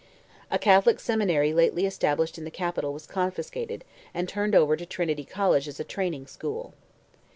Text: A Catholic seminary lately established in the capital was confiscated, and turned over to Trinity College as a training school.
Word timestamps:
A 0.49 0.57
Catholic 0.57 0.99
seminary 0.99 1.53
lately 1.53 1.85
established 1.85 2.39
in 2.39 2.43
the 2.43 2.49
capital 2.49 2.91
was 2.91 3.05
confiscated, 3.05 3.83
and 4.15 4.27
turned 4.27 4.55
over 4.55 4.75
to 4.75 4.83
Trinity 4.87 5.23
College 5.25 5.67
as 5.67 5.79
a 5.79 5.83
training 5.83 6.25
school. 6.25 6.73